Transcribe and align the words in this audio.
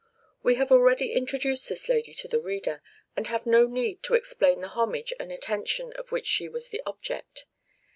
We 0.41 0.55
have 0.55 0.71
already 0.71 1.11
introduced 1.13 1.69
this 1.69 1.87
lady 1.87 2.11
to 2.11 2.27
the 2.27 2.39
reader, 2.39 2.81
and 3.15 3.27
have 3.27 3.45
no 3.45 3.67
need 3.67 4.01
to 4.01 4.15
explain 4.15 4.61
the 4.61 4.69
homage 4.69 5.13
and 5.19 5.31
attention 5.31 5.93
of 5.93 6.11
which 6.11 6.25
she 6.25 6.49
was 6.49 6.69
the 6.69 6.81
object. 6.87 7.45